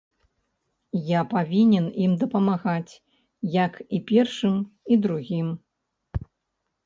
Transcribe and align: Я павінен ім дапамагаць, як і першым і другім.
Я 1.07 1.19
павінен 1.33 1.85
ім 2.05 2.11
дапамагаць, 2.23 2.93
як 3.57 3.73
і 3.97 4.01
першым 4.13 4.55
і 4.95 4.97
другім. 5.05 5.47